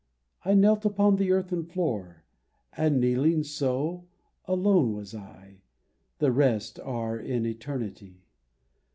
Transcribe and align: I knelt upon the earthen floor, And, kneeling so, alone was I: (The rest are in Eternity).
I 0.43 0.55
knelt 0.55 0.83
upon 0.83 1.17
the 1.17 1.31
earthen 1.31 1.63
floor, 1.63 2.23
And, 2.75 2.99
kneeling 2.99 3.43
so, 3.43 4.07
alone 4.45 4.93
was 4.93 5.13
I: 5.13 5.61
(The 6.17 6.31
rest 6.31 6.79
are 6.79 7.19
in 7.19 7.45
Eternity). 7.45 8.25